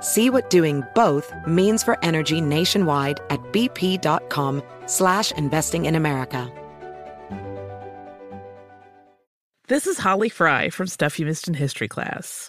See 0.00 0.30
what 0.30 0.48
doing 0.48 0.82
both 0.94 1.32
means 1.46 1.82
for 1.82 2.02
energy 2.02 2.40
nationwide 2.40 3.20
at 3.28 3.40
bp.com 3.52 4.62
slash 4.86 5.32
investing 5.32 5.84
in 5.84 5.94
America. 5.94 6.50
This 9.68 9.88
is 9.88 9.98
Holly 9.98 10.28
Fry 10.28 10.70
from 10.70 10.86
Stuff 10.86 11.18
You 11.18 11.26
Missed 11.26 11.48
in 11.48 11.54
History 11.54 11.88
class. 11.88 12.48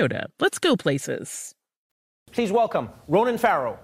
Toyota. 0.00 0.26
Let's 0.38 0.58
go 0.58 0.76
places. 0.76 1.54
Please 2.32 2.52
welcome 2.52 2.88
Ronan 3.08 3.38
Farrow. 3.38 3.78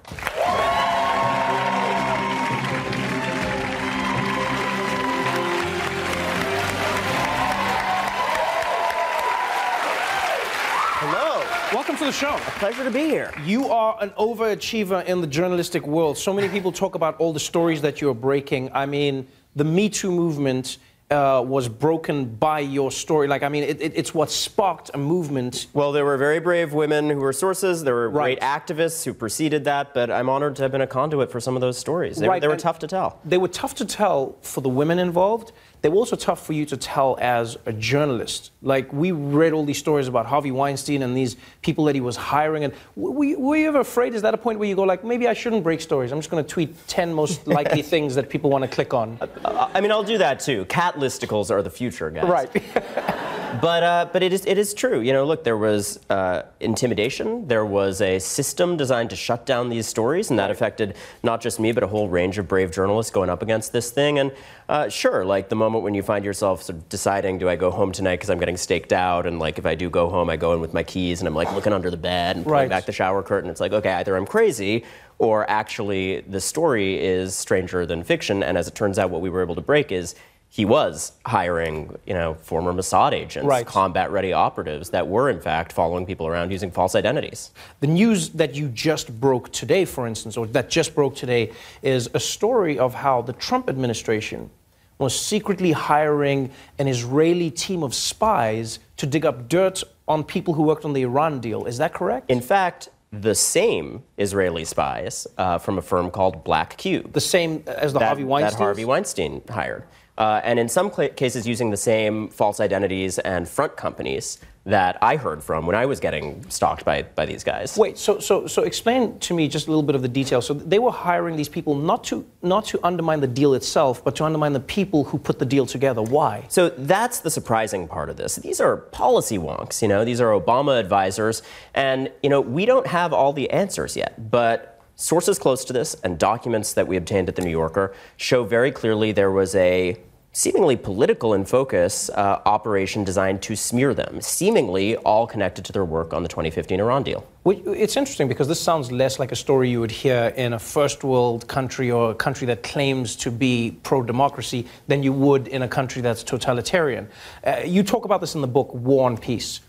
Hello. 10.98 11.44
Welcome 11.72 11.96
to 11.98 12.04
the 12.06 12.12
show. 12.12 12.34
A 12.34 12.50
pleasure 12.58 12.84
to 12.84 12.90
be 12.90 13.00
here. 13.00 13.32
You 13.44 13.68
are 13.68 13.98
an 14.00 14.10
overachiever 14.10 15.04
in 15.04 15.20
the 15.20 15.26
journalistic 15.26 15.86
world. 15.86 16.16
So 16.16 16.32
many 16.32 16.48
people 16.48 16.72
talk 16.72 16.94
about 16.94 17.16
all 17.18 17.32
the 17.32 17.40
stories 17.40 17.82
that 17.82 18.00
you're 18.00 18.14
breaking. 18.14 18.70
I 18.72 18.86
mean, 18.86 19.26
the 19.54 19.64
Me 19.64 19.88
Too 19.90 20.10
movement 20.10 20.78
uh, 21.10 21.42
was 21.46 21.68
broken 21.68 22.24
by 22.24 22.60
your 22.60 22.90
story? 22.90 23.28
Like, 23.28 23.42
I 23.42 23.48
mean, 23.48 23.62
it, 23.64 23.80
it, 23.80 23.92
it's 23.94 24.12
what 24.12 24.30
sparked 24.30 24.90
a 24.94 24.98
movement. 24.98 25.66
Well, 25.72 25.92
there 25.92 26.04
were 26.04 26.16
very 26.16 26.40
brave 26.40 26.72
women 26.72 27.10
who 27.10 27.18
were 27.18 27.32
sources. 27.32 27.84
There 27.84 27.94
were 27.94 28.10
right. 28.10 28.38
great 28.38 28.40
activists 28.40 29.04
who 29.04 29.14
preceded 29.14 29.64
that, 29.64 29.94
but 29.94 30.10
I'm 30.10 30.28
honored 30.28 30.56
to 30.56 30.62
have 30.62 30.72
been 30.72 30.80
a 30.80 30.86
conduit 30.86 31.30
for 31.30 31.40
some 31.40 31.54
of 31.54 31.60
those 31.60 31.78
stories. 31.78 32.16
They, 32.16 32.28
right. 32.28 32.40
they 32.40 32.48
were 32.48 32.54
and 32.54 32.62
tough 32.62 32.80
to 32.80 32.88
tell. 32.88 33.20
They 33.24 33.38
were 33.38 33.48
tough 33.48 33.74
to 33.76 33.84
tell 33.84 34.36
for 34.42 34.60
the 34.60 34.68
women 34.68 34.98
involved. 34.98 35.52
They 35.82 35.88
were 35.88 35.96
also 35.96 36.16
tough 36.16 36.44
for 36.44 36.52
you 36.52 36.66
to 36.66 36.76
tell 36.76 37.16
as 37.20 37.56
a 37.66 37.72
journalist. 37.72 38.50
Like, 38.62 38.92
we 38.92 39.12
read 39.12 39.52
all 39.52 39.64
these 39.64 39.78
stories 39.78 40.08
about 40.08 40.26
Harvey 40.26 40.50
Weinstein 40.50 41.02
and 41.02 41.16
these 41.16 41.36
people 41.62 41.84
that 41.84 41.94
he 41.94 42.00
was 42.00 42.16
hiring. 42.16 42.64
And 42.64 42.74
were, 42.96 43.38
were 43.38 43.56
you 43.56 43.68
ever 43.68 43.80
afraid? 43.80 44.14
Is 44.14 44.22
that 44.22 44.34
a 44.34 44.38
point 44.38 44.58
where 44.58 44.68
you 44.68 44.74
go, 44.74 44.82
like, 44.82 45.04
maybe 45.04 45.28
I 45.28 45.34
shouldn't 45.34 45.62
break 45.62 45.80
stories? 45.80 46.12
I'm 46.12 46.18
just 46.18 46.30
going 46.30 46.44
to 46.44 46.48
tweet 46.48 46.86
10 46.88 47.14
most 47.14 47.46
likely 47.46 47.82
things 47.82 48.14
that 48.14 48.28
people 48.28 48.50
want 48.50 48.62
to 48.62 48.68
click 48.68 48.94
on. 48.94 49.18
Uh, 49.44 49.70
I 49.72 49.80
mean, 49.80 49.92
I'll 49.92 50.02
do 50.02 50.18
that 50.18 50.40
too. 50.40 50.64
Cat 50.64 50.94
listicles 50.96 51.50
are 51.50 51.62
the 51.62 51.70
future, 51.70 52.10
guys. 52.10 52.24
Right. 52.24 52.50
but 53.60 53.82
uh, 53.82 54.08
but 54.12 54.22
it 54.22 54.32
is 54.32 54.44
it 54.46 54.58
is 54.58 54.74
true. 54.74 55.00
You 55.00 55.12
know, 55.12 55.24
look, 55.24 55.44
there 55.44 55.56
was 55.56 55.98
uh, 56.10 56.42
intimidation. 56.60 57.46
There 57.48 57.64
was 57.64 58.00
a 58.00 58.18
system 58.18 58.76
designed 58.76 59.10
to 59.10 59.16
shut 59.16 59.46
down 59.46 59.68
these 59.68 59.86
stories, 59.86 60.30
and 60.30 60.38
that 60.38 60.50
affected 60.50 60.96
not 61.22 61.40
just 61.40 61.58
me, 61.60 61.72
but 61.72 61.82
a 61.82 61.86
whole 61.86 62.08
range 62.08 62.38
of 62.38 62.48
brave 62.48 62.70
journalists 62.70 63.10
going 63.10 63.30
up 63.30 63.42
against 63.42 63.72
this 63.72 63.90
thing. 63.90 64.18
And 64.18 64.32
uh, 64.68 64.88
sure, 64.88 65.24
like 65.24 65.48
the 65.48 65.56
moment 65.56 65.84
when 65.84 65.94
you 65.94 66.02
find 66.02 66.24
yourself 66.24 66.62
sort 66.62 66.78
of 66.78 66.88
deciding, 66.88 67.38
do 67.38 67.48
I 67.48 67.56
go 67.56 67.70
home 67.70 67.92
tonight 67.92 68.16
because 68.16 68.30
I'm 68.30 68.38
getting 68.38 68.56
staked 68.56 68.92
out, 68.92 69.26
and 69.26 69.38
like 69.38 69.58
if 69.58 69.66
I 69.66 69.74
do 69.74 69.90
go 69.90 70.08
home, 70.08 70.30
I 70.30 70.36
go 70.36 70.52
in 70.54 70.60
with 70.60 70.74
my 70.74 70.82
keys, 70.82 71.20
and 71.20 71.28
I'm 71.28 71.34
like 71.34 71.52
looking 71.52 71.72
under 71.72 71.90
the 71.90 71.96
bed 71.96 72.36
and 72.36 72.44
pulling 72.44 72.60
right. 72.60 72.68
back 72.68 72.86
the 72.86 72.92
shower 72.92 73.22
curtain. 73.22 73.50
It's 73.50 73.60
like 73.60 73.72
okay, 73.72 73.92
either 73.92 74.16
I'm 74.16 74.26
crazy 74.26 74.84
or 75.18 75.48
actually 75.48 76.20
the 76.22 76.40
story 76.40 77.02
is 77.02 77.34
stranger 77.34 77.86
than 77.86 78.02
fiction. 78.02 78.42
And 78.42 78.58
as 78.58 78.68
it 78.68 78.74
turns 78.74 78.98
out, 78.98 79.10
what 79.10 79.22
we 79.22 79.30
were 79.30 79.42
able 79.42 79.54
to 79.54 79.60
break 79.62 79.90
is 79.90 80.14
he 80.56 80.64
was 80.64 81.12
hiring, 81.26 81.94
you 82.06 82.14
know, 82.14 82.32
former 82.32 82.72
Mossad 82.72 83.12
agents, 83.12 83.46
right. 83.46 83.66
combat-ready 83.66 84.32
operatives 84.32 84.88
that 84.88 85.06
were 85.06 85.28
in 85.28 85.38
fact 85.38 85.70
following 85.70 86.06
people 86.06 86.26
around 86.26 86.50
using 86.50 86.70
false 86.70 86.94
identities. 86.94 87.50
The 87.80 87.88
news 87.88 88.30
that 88.30 88.54
you 88.54 88.68
just 88.68 89.20
broke 89.20 89.52
today, 89.52 89.84
for 89.84 90.06
instance, 90.06 90.34
or 90.34 90.46
that 90.46 90.70
just 90.70 90.94
broke 90.94 91.14
today, 91.14 91.52
is 91.82 92.08
a 92.14 92.20
story 92.20 92.78
of 92.78 92.94
how 92.94 93.20
the 93.20 93.34
Trump 93.34 93.68
administration 93.68 94.48
was 94.96 95.14
secretly 95.18 95.72
hiring 95.72 96.50
an 96.78 96.88
Israeli 96.88 97.50
team 97.50 97.82
of 97.82 97.94
spies 97.94 98.78
to 98.96 99.04
dig 99.04 99.26
up 99.26 99.50
dirt 99.50 99.82
on 100.08 100.24
people 100.24 100.54
who 100.54 100.62
worked 100.62 100.86
on 100.86 100.94
the 100.94 101.02
Iran 101.02 101.38
deal. 101.38 101.66
Is 101.66 101.76
that 101.76 101.92
correct? 101.92 102.30
In 102.30 102.40
fact, 102.40 102.88
the 103.12 103.34
same 103.34 104.02
Israeli 104.18 104.64
spies 104.64 105.26
uh, 105.38 105.58
from 105.58 105.78
a 105.78 105.82
firm 105.82 106.10
called 106.10 106.44
Black 106.44 106.76
Cube. 106.76 107.12
The 107.12 107.20
same 107.20 107.62
as 107.66 107.92
the 107.92 108.00
that, 108.00 108.06
Harvey 108.06 108.24
Weinstein? 108.24 108.58
That 108.58 108.64
Harvey 108.64 108.84
Weinstein 108.84 109.42
hired. 109.48 109.84
Uh, 110.18 110.40
and 110.44 110.58
in 110.58 110.68
some 110.68 110.90
cases 110.90 111.46
using 111.46 111.70
the 111.70 111.76
same 111.76 112.28
false 112.28 112.58
identities 112.58 113.18
and 113.18 113.48
front 113.48 113.76
companies 113.76 114.38
that 114.66 114.98
I 115.00 115.16
heard 115.16 115.42
from 115.42 115.64
when 115.64 115.76
I 115.76 115.86
was 115.86 116.00
getting 116.00 116.44
stalked 116.50 116.84
by, 116.84 117.02
by 117.02 117.24
these 117.24 117.44
guys. 117.44 117.76
Wait, 117.78 117.96
so, 117.96 118.18
so, 118.18 118.48
so 118.48 118.64
explain 118.64 119.18
to 119.20 119.32
me 119.32 119.46
just 119.46 119.68
a 119.68 119.70
little 119.70 119.82
bit 119.82 119.94
of 119.94 120.02
the 120.02 120.08
details. 120.08 120.44
So 120.44 120.54
they 120.54 120.80
were 120.80 120.90
hiring 120.90 121.36
these 121.36 121.48
people 121.48 121.76
not 121.76 122.02
to, 122.04 122.26
not 122.42 122.64
to 122.66 122.80
undermine 122.84 123.20
the 123.20 123.28
deal 123.28 123.54
itself, 123.54 124.02
but 124.02 124.16
to 124.16 124.24
undermine 124.24 124.52
the 124.52 124.60
people 124.60 125.04
who 125.04 125.18
put 125.18 125.38
the 125.38 125.46
deal 125.46 125.66
together. 125.66 126.02
Why? 126.02 126.44
So 126.48 126.70
that's 126.70 127.20
the 127.20 127.30
surprising 127.30 127.86
part 127.86 128.10
of 128.10 128.16
this. 128.16 128.36
These 128.36 128.60
are 128.60 128.76
policy 128.76 129.38
wonks, 129.38 129.82
you 129.82 129.88
know, 129.88 130.04
these 130.04 130.20
are 130.20 130.30
Obama 130.38 130.80
advisors, 130.80 131.42
and, 131.74 132.10
you 132.22 132.28
know, 132.28 132.40
we 132.40 132.66
don't 132.66 132.88
have 132.88 133.12
all 133.12 133.32
the 133.32 133.48
answers 133.50 133.96
yet, 133.96 134.30
but 134.30 134.72
Sources 134.98 135.38
close 135.38 135.62
to 135.66 135.74
this 135.74 135.94
and 136.04 136.18
documents 136.18 136.72
that 136.72 136.88
we 136.88 136.96
obtained 136.96 137.28
at 137.28 137.36
the 137.36 137.42
New 137.42 137.50
Yorker 137.50 137.94
show 138.16 138.44
very 138.44 138.72
clearly 138.72 139.12
there 139.12 139.30
was 139.30 139.54
a 139.54 139.98
seemingly 140.36 140.76
political 140.76 141.32
in 141.32 141.46
focus 141.46 142.10
uh, 142.10 142.42
operation 142.44 143.04
designed 143.04 143.40
to 143.40 143.56
smear 143.56 143.94
them, 143.94 144.20
seemingly 144.20 144.94
all 144.96 145.26
connected 145.26 145.64
to 145.64 145.72
their 145.72 145.86
work 145.86 146.12
on 146.12 146.22
the 146.22 146.28
2015 146.28 146.78
Iran 146.78 147.02
deal. 147.02 147.26
It's 147.46 147.96
interesting 147.96 148.28
because 148.28 148.46
this 148.46 148.60
sounds 148.60 148.92
less 148.92 149.18
like 149.18 149.32
a 149.32 149.36
story 149.36 149.70
you 149.70 149.80
would 149.80 149.90
hear 149.90 150.34
in 150.36 150.52
a 150.52 150.58
first 150.58 151.02
world 151.04 151.48
country 151.48 151.90
or 151.90 152.10
a 152.10 152.14
country 152.14 152.46
that 152.48 152.62
claims 152.62 153.16
to 153.16 153.30
be 153.30 153.78
pro 153.82 154.02
democracy 154.02 154.66
than 154.88 155.02
you 155.02 155.14
would 155.14 155.48
in 155.48 155.62
a 155.62 155.68
country 155.68 156.02
that's 156.02 156.22
totalitarian. 156.22 157.08
Uh, 157.42 157.62
you 157.64 157.82
talk 157.82 158.04
about 158.04 158.20
this 158.20 158.34
in 158.34 158.42
the 158.42 158.46
book, 158.46 158.74
War 158.74 159.06
on 159.06 159.16
Peace 159.16 159.60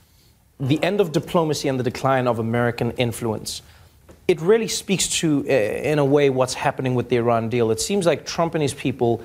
the 0.60 0.84
end 0.84 1.00
of 1.00 1.12
diplomacy 1.12 1.68
and 1.68 1.80
the 1.80 1.84
decline 1.84 2.28
of 2.28 2.40
American 2.40 2.90
influence. 2.94 3.62
It 4.28 4.42
really 4.42 4.68
speaks 4.68 5.08
to, 5.20 5.46
uh, 5.48 5.54
in 5.54 6.00
a 6.00 6.04
way, 6.04 6.32
what's 6.32 6.56
happening 6.56 6.96
with 6.96 7.10
the 7.10 7.18
Iran 7.18 7.48
deal. 7.48 7.70
It 7.70 7.80
seems 7.80 8.08
like 8.08 8.26
Trump 8.26 8.56
and 8.56 8.62
his 8.64 8.74
people 8.74 9.22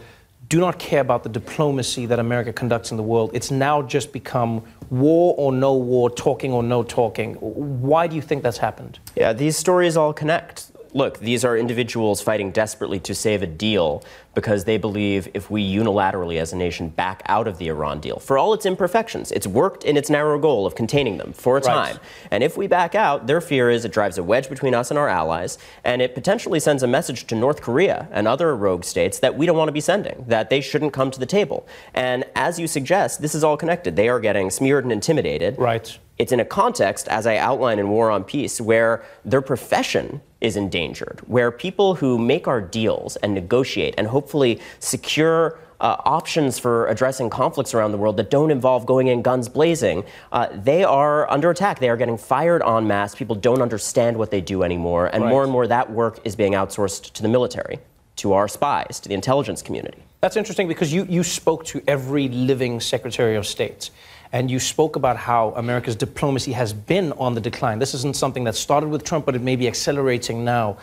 do 0.49 0.61
not 0.61 0.79
care 0.79 1.01
about 1.01 1.23
the 1.23 1.29
diplomacy 1.29 2.07
that 2.07 2.19
America 2.19 2.53
conducts 2.53 2.91
in 2.91 2.97
the 2.97 3.03
world. 3.03 3.31
It's 3.33 3.51
now 3.51 3.83
just 3.83 4.13
become 4.13 4.63
war 4.91 5.35
or 5.39 5.53
no 5.53 5.75
war, 5.75 6.11
talking 6.11 6.53
or 6.53 6.63
no 6.63 6.83
talking. 6.83 7.35
Why 7.35 8.07
do 8.07 8.17
you 8.17 8.23
think 8.23 8.43
that's 8.43 8.59
happened? 8.59 8.99
Yeah, 9.17 9.33
these 9.33 9.57
stories 9.57 9.97
all 9.97 10.13
connect 10.13 10.72
look, 10.95 11.19
these 11.19 11.45
are 11.45 11.57
individuals 11.57 12.21
fighting 12.21 12.51
desperately 12.51 13.01
to 13.01 13.15
save 13.15 13.43
a 13.43 13.47
deal 13.47 14.03
because 14.35 14.65
they 14.65 14.79
believe 14.79 15.29
if 15.35 15.51
we 15.51 15.63
unilaterally 15.63 16.39
as 16.39 16.53
a 16.53 16.57
nation 16.57 16.89
back 16.89 17.23
out 17.27 17.47
of 17.47 17.59
the 17.59 17.69
Iran 17.69 18.01
deal, 18.01 18.19
for 18.19 18.39
all 18.39 18.55
its 18.55 18.65
imperfections, 18.65 19.31
it's 19.33 19.47
worked 19.47 19.85
in 19.85 19.97
its 19.97 20.09
narrow 20.09 20.39
goal 20.39 20.67
of 20.67 20.75
containing 20.75 21.19
them 21.19 21.33
for 21.33 21.59
a 21.59 21.61
right. 21.61 21.93
time. 21.93 21.99
And 22.31 22.43
if 22.43 22.57
we 22.57 22.67
back 22.67 22.95
out, 22.95 23.27
their 23.27 23.41
fear 23.41 23.71
is 23.71 23.85
it 23.85 23.93
drives 23.93 24.19
a 24.19 24.23
wedge 24.23 24.49
between 24.49 24.75
us 24.75 24.91
and 24.91 24.99
our 24.99 25.09
allies, 25.09 25.59
and 25.85 26.01
it 26.01 26.15
potentially 26.15 26.61
sends 26.61 26.83
a 26.83 26.87
message 26.87 27.27
to 27.27 27.35
North 27.35 27.61
Korea 27.61 28.09
and 28.11 28.27
other 28.27 28.57
rogue 28.57 28.85
states 28.85 29.19
that 29.19 29.37
we 29.37 29.47
don't 29.47 29.57
want 29.57 29.69
to 29.69 29.73
be 29.73 29.81
sending, 29.81 30.25
that 30.29 30.51
they 30.51 30.61
shouldn't 30.61 30.93
come 30.93 31.11
to 31.11 31.21
the 31.21 31.27
table. 31.27 31.67
And 31.95 32.25
as 32.35 32.59
you 32.59 32.67
suggest, 32.67 33.21
this 33.21 33.35
is 33.35 33.45
all 33.45 33.57
connected. 33.57 33.97
They 33.97 34.09
are 34.09 34.21
getting 34.21 34.51
smeared 34.51 34.85
and 34.85 34.93
intimidated. 34.93 35.59
Right. 35.59 35.99
It's 36.23 36.31
in 36.31 36.39
a 36.39 36.45
context, 36.45 37.09
as 37.09 37.27
I 37.27 37.37
outline 37.37 37.81
in 37.81 37.89
War 37.89 38.09
on 38.09 38.23
Peace, 38.23 38.61
where 38.61 39.05
their 39.25 39.43
profession 39.43 40.21
is 40.41 40.57
endangered, 40.57 41.21
where 41.27 41.51
people 41.51 41.97
who 41.97 42.17
make 42.17 42.47
our 42.47 42.61
deals 42.61 43.17
and 43.17 43.35
negotiate 43.35 43.97
and 43.99 44.07
hopefully 44.07 44.61
secure 44.79 45.59
uh, 45.81 45.97
options 46.05 46.61
for 46.61 46.87
addressing 46.87 47.29
conflicts 47.29 47.75
around 47.75 47.91
the 47.91 47.99
world 47.99 48.17
that 48.19 48.31
don't 48.31 48.53
involve 48.53 48.87
going 48.87 49.09
in 49.09 49.21
guns 49.21 49.49
blazing, 49.49 50.05
uh, 50.31 50.47
they 50.55 50.85
are 50.85 51.29
under 51.29 51.51
attack. 51.51 51.81
They 51.81 51.89
are 51.89 51.97
getting 51.97 52.17
fired 52.17 52.63
en 52.63 52.87
masse. 52.87 53.17
People 53.17 53.35
don't 53.35 53.61
understand 53.61 54.17
what 54.17 54.31
they 54.31 54.41
do 54.41 54.63
anymore. 54.63 55.11
And 55.13 55.25
right. 55.25 55.29
more 55.29 55.43
and 55.43 55.51
more 55.51 55.67
that 55.67 55.91
work 55.91 56.21
is 56.23 56.37
being 56.37 56.53
outsourced 56.53 57.15
to 57.15 57.23
the 57.23 57.29
military 57.29 57.81
to 58.15 58.33
our 58.35 58.47
spies, 58.47 59.01
to 59.01 59.09
the 59.09 59.15
intelligence 59.17 59.61
community. 59.61 60.05
That's 60.21 60.37
interesting 60.37 60.69
because 60.69 60.93
you, 60.93 61.05
you 61.07 61.25
spoke 61.25 61.65
to 61.65 61.83
every 61.89 62.29
living 62.29 62.79
Secretary 62.79 63.35
of 63.35 63.45
State. 63.45 63.91
And 64.33 64.51
you 64.51 64.59
spoke 64.59 64.97
about 64.97 65.17
how 65.19 65.51
America's 65.57 65.95
diplomacy 65.95 66.53
has 66.53 66.73
been 66.73 67.13
on 67.13 67.35
the 67.35 67.41
decline. 67.41 67.79
This 67.79 67.95
isn't 67.95 68.17
something 68.17 68.45
that 68.45 68.55
started 68.55 68.89
with 68.89 69.05
Trump, 69.05 69.27
but 69.27 69.35
it 69.35 69.43
may 69.43 69.57
be 69.57 69.69
accelerating 69.69 70.45
now. 70.45 70.79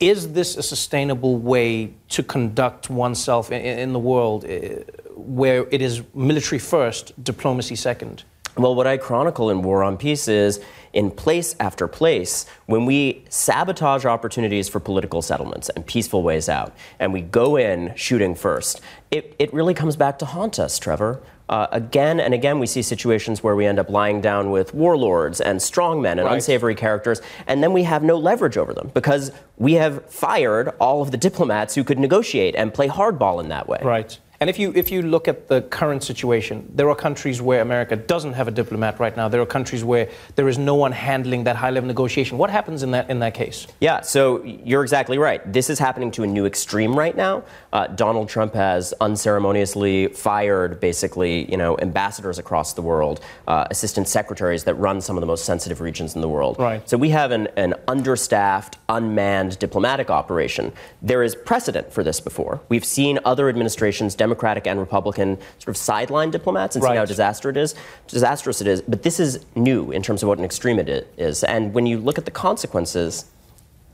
Is 0.00 0.32
this 0.32 0.56
a 0.56 0.62
sustainable 0.62 1.36
way 1.36 1.92
to 2.10 2.22
conduct 2.22 2.90
oneself 2.90 3.50
in, 3.52 3.60
in 3.60 3.92
the 3.92 3.98
world 3.98 4.44
uh, 4.44 4.82
where 5.14 5.66
it 5.70 5.82
is 5.82 6.02
military 6.14 6.58
first, 6.58 7.12
diplomacy 7.22 7.76
second? 7.76 8.24
Well, 8.58 8.74
what 8.74 8.86
I 8.86 8.96
chronicle 8.96 9.50
in 9.50 9.62
War 9.62 9.84
on 9.84 9.96
Peace 9.96 10.26
is 10.26 10.60
in 10.92 11.10
place 11.10 11.54
after 11.60 11.86
place, 11.86 12.46
when 12.66 12.86
we 12.86 13.24
sabotage 13.28 14.04
opportunities 14.04 14.68
for 14.68 14.80
political 14.80 15.22
settlements 15.22 15.68
and 15.68 15.86
peaceful 15.86 16.22
ways 16.22 16.48
out, 16.48 16.74
and 16.98 17.12
we 17.12 17.20
go 17.20 17.56
in 17.56 17.94
shooting 17.94 18.34
first, 18.34 18.80
it, 19.10 19.34
it 19.38 19.52
really 19.54 19.74
comes 19.74 19.96
back 19.96 20.18
to 20.18 20.26
haunt 20.26 20.58
us, 20.58 20.78
Trevor. 20.78 21.20
Uh, 21.48 21.66
again 21.72 22.20
and 22.20 22.34
again, 22.34 22.58
we 22.58 22.66
see 22.66 22.82
situations 22.82 23.42
where 23.42 23.56
we 23.56 23.64
end 23.64 23.78
up 23.78 23.88
lying 23.88 24.20
down 24.20 24.50
with 24.50 24.74
warlords 24.74 25.40
and 25.40 25.60
strongmen 25.60 26.12
and 26.12 26.24
right. 26.24 26.34
unsavory 26.34 26.74
characters, 26.74 27.22
and 27.46 27.62
then 27.62 27.72
we 27.72 27.84
have 27.84 28.02
no 28.02 28.18
leverage 28.18 28.58
over 28.58 28.74
them 28.74 28.90
because 28.92 29.30
we 29.56 29.74
have 29.74 30.04
fired 30.12 30.68
all 30.78 31.00
of 31.00 31.10
the 31.10 31.16
diplomats 31.16 31.74
who 31.74 31.84
could 31.84 31.98
negotiate 31.98 32.54
and 32.54 32.74
play 32.74 32.88
hardball 32.88 33.40
in 33.40 33.48
that 33.48 33.66
way. 33.66 33.80
Right. 33.82 34.18
And 34.40 34.48
if 34.48 34.56
you, 34.56 34.72
if 34.76 34.92
you 34.92 35.02
look 35.02 35.26
at 35.26 35.48
the 35.48 35.62
current 35.62 36.04
situation, 36.04 36.70
there 36.72 36.88
are 36.88 36.94
countries 36.94 37.42
where 37.42 37.60
America 37.60 37.96
doesn't 37.96 38.34
have 38.34 38.46
a 38.46 38.52
diplomat 38.52 39.00
right 39.00 39.16
now. 39.16 39.28
There 39.28 39.40
are 39.40 39.46
countries 39.46 39.82
where 39.82 40.08
there 40.36 40.48
is 40.48 40.58
no 40.58 40.76
one 40.76 40.92
handling 40.92 41.42
that 41.44 41.56
high 41.56 41.70
level 41.70 41.88
negotiation. 41.88 42.38
What 42.38 42.48
happens 42.48 42.84
in 42.84 42.92
that, 42.92 43.10
in 43.10 43.18
that 43.18 43.34
case? 43.34 43.66
Yeah, 43.80 44.00
so 44.00 44.44
you're 44.44 44.84
exactly 44.84 45.18
right. 45.18 45.40
This 45.52 45.68
is 45.68 45.80
happening 45.80 46.12
to 46.12 46.22
a 46.22 46.26
new 46.26 46.46
extreme 46.46 46.96
right 46.96 47.16
now. 47.16 47.42
Uh, 47.72 47.88
Donald 47.88 48.28
Trump 48.28 48.54
has 48.54 48.94
unceremoniously 49.00 50.06
fired 50.06 50.78
basically, 50.78 51.50
you 51.50 51.56
know, 51.56 51.76
ambassadors 51.80 52.38
across 52.38 52.74
the 52.74 52.82
world, 52.82 53.20
uh, 53.48 53.66
assistant 53.70 54.06
secretaries 54.06 54.62
that 54.64 54.74
run 54.74 55.00
some 55.00 55.16
of 55.16 55.20
the 55.20 55.26
most 55.26 55.46
sensitive 55.46 55.80
regions 55.80 56.14
in 56.14 56.20
the 56.20 56.28
world. 56.28 56.60
Right. 56.60 56.88
So 56.88 56.96
we 56.96 57.10
have 57.10 57.32
an, 57.32 57.48
an 57.56 57.74
understaffed, 57.88 58.78
unmanned 58.88 59.58
diplomatic 59.58 60.10
operation. 60.10 60.72
There 61.02 61.24
is 61.24 61.34
precedent 61.34 61.92
for 61.92 62.04
this 62.04 62.20
before. 62.20 62.60
We've 62.68 62.84
seen 62.84 63.18
other 63.24 63.48
administrations 63.48 64.14
Democratic 64.28 64.66
and 64.66 64.78
Republican 64.78 65.38
sort 65.58 65.68
of 65.68 65.76
sideline 65.76 66.30
diplomats 66.30 66.76
and 66.76 66.82
right. 66.82 66.92
see 66.92 66.96
how 66.98 67.04
disastrous 67.04 67.56
it 67.56 67.60
is. 67.60 67.74
Disastrous 68.06 68.60
it 68.60 68.66
is. 68.66 68.82
But 68.82 69.02
this 69.02 69.18
is 69.18 69.44
new 69.54 69.90
in 69.90 70.02
terms 70.02 70.22
of 70.22 70.28
what 70.28 70.38
an 70.38 70.44
extreme 70.44 70.78
it 70.78 70.88
is. 71.16 71.42
And 71.44 71.72
when 71.72 71.86
you 71.86 71.98
look 71.98 72.18
at 72.18 72.24
the 72.24 72.30
consequences, 72.30 73.24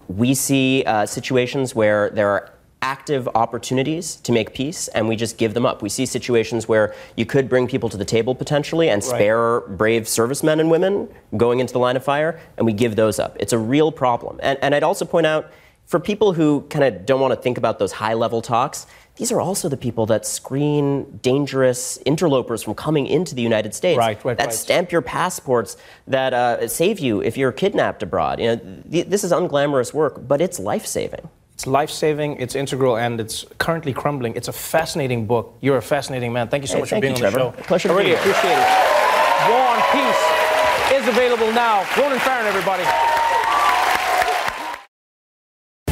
we 0.09 0.35
see 0.35 0.83
uh, 0.87 1.07
situations 1.07 1.75
where 1.75 2.11
there 2.11 2.29
are 2.29 2.51
active 2.83 3.27
opportunities 3.35 4.17
to 4.17 4.31
make 4.31 4.53
peace 4.53 4.89
and 4.89 5.09
we 5.09 5.17
just 5.17 5.39
give 5.39 5.55
them 5.55 5.65
up. 5.65 5.81
We 5.81 5.89
see 5.89 6.05
situations 6.05 6.69
where 6.69 6.95
you 7.17 7.25
could 7.25 7.49
bring 7.49 7.67
people 7.67 7.89
to 7.89 7.97
the 7.97 8.05
table 8.05 8.35
potentially 8.35 8.91
and 8.91 9.03
spare 9.03 9.61
right. 9.61 9.79
brave 9.79 10.07
servicemen 10.07 10.61
and 10.61 10.71
women 10.71 11.09
going 11.37 11.61
into 11.61 11.73
the 11.73 11.79
line 11.79 11.97
of 11.97 12.05
fire, 12.05 12.39
and 12.59 12.67
we 12.67 12.75
give 12.75 12.97
those 12.97 13.19
up. 13.19 13.37
It's 13.41 13.55
a 13.55 13.59
real 13.59 13.91
problem. 13.91 14.39
And, 14.43 14.59
and 14.61 14.75
I'd 14.75 14.83
also 14.83 15.07
point 15.07 15.27
out 15.27 15.51
for 15.87 15.99
people 16.01 16.35
who 16.35 16.63
kind 16.69 16.85
of 16.85 17.07
don't 17.07 17.21
want 17.21 17.33
to 17.33 17.41
think 17.41 17.57
about 17.59 17.79
those 17.79 17.93
high 17.93 18.15
level 18.15 18.43
talks, 18.43 18.87
these 19.17 19.31
are 19.31 19.41
also 19.41 19.69
the 19.69 19.77
people 19.77 20.07
that 20.07 20.27
screen 20.27 21.19
dangerous 21.23 21.99
interlopers 21.99 22.65
from 22.65 22.75
coming 22.75 23.07
into 23.07 23.35
the 23.35 23.43
United 23.43 23.75
States. 23.75 23.97
Right, 23.97 24.23
right, 24.25 24.37
that 24.37 24.47
right. 24.47 24.53
stamp 24.53 24.91
your 24.91 25.03
passports, 25.03 25.77
that 26.09 26.35
uh, 26.35 26.67
save 26.67 26.99
you 26.99 27.23
if 27.23 27.37
you're 27.37 27.53
kidnapped 27.53 28.03
abroad. 28.03 28.41
You 28.41 28.47
know, 28.47 28.83
th- 28.91 29.07
this 29.07 29.23
is 29.23 29.31
unglamorous 29.31 29.95
work, 29.95 30.27
but 30.27 30.41
it's 30.41 30.59
life 30.59 30.85
saving. 30.85 31.29
It's 31.53 31.69
life 31.69 31.91
saving, 31.91 32.41
it's 32.41 32.57
integral, 32.57 32.97
and 32.97 33.21
it's 33.21 33.47
currently 33.59 33.93
crumbling. 33.93 34.35
It's 34.35 34.49
a 34.49 34.53
fascinating 34.53 35.27
book. 35.27 35.57
You're 35.61 35.77
a 35.77 35.83
fascinating 35.83 36.33
man. 36.33 36.49
Thank 36.49 36.65
you 36.65 36.67
so 36.67 36.75
hey, 36.75 36.81
much 36.81 36.89
for 36.91 37.01
being 37.01 37.17
you, 37.17 37.25
on 37.25 37.33
Trevor. 37.33 37.51
the 37.53 37.63
show. 37.63 37.67
Pleasure 37.69 37.93
I 37.93 37.97
really 37.97 38.15
appreciate 38.15 38.59
it. 38.59 38.69
War 39.49 39.61
on 39.61 39.81
Peace 39.93 41.01
is 41.01 41.07
available 41.07 41.53
now. 41.53 41.87
Ronan 41.97 42.19
Farrow, 42.19 42.49
everybody. 42.49 42.83